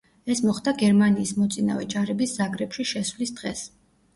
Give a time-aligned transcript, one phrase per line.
[0.35, 3.63] ეს მოხდა გერმანიის მოწინავე ჯარების ზაგრებში შესვლის დღეს.